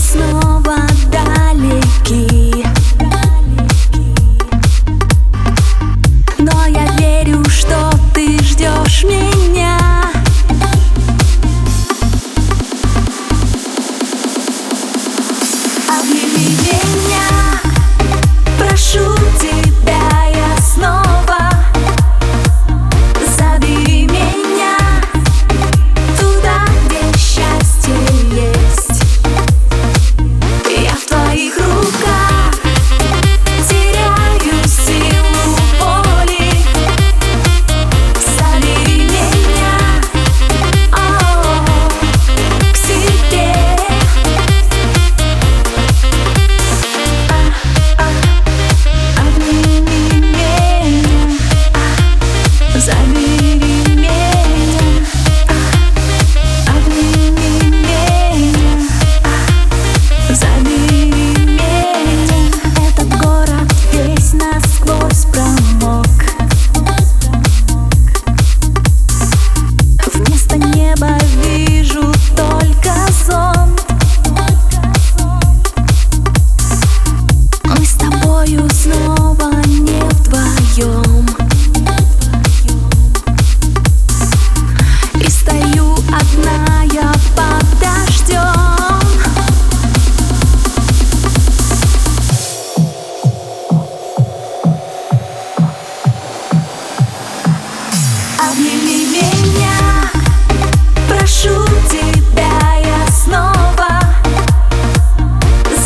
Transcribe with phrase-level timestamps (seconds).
[0.00, 0.39] Snow.
[98.50, 100.10] Обними меня,
[101.08, 104.00] прошу тебя я снова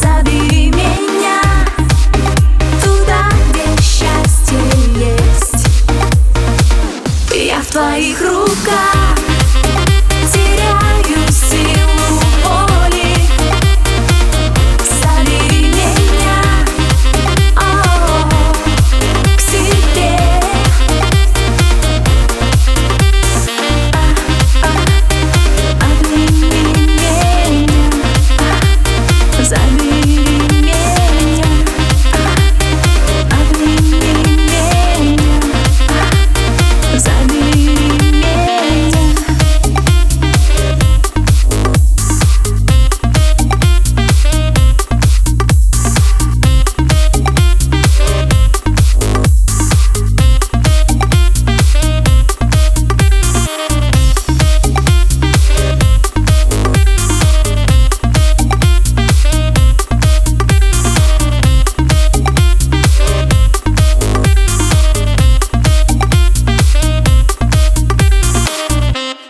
[0.00, 1.42] Забери меня
[2.82, 4.58] туда, где счастье
[4.96, 5.66] есть
[7.34, 8.93] Я в твоих руках.